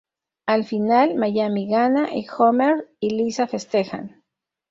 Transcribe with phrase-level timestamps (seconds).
[0.47, 4.23] Al final, Miami gana, y Homer y Lisa festejan.